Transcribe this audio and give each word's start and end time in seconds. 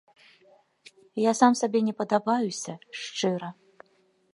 Я 1.23 1.31
сам 1.41 1.53
сабе 1.61 1.79
не 1.91 1.95
падабаюся, 2.01 2.73
шчыра. 3.05 3.49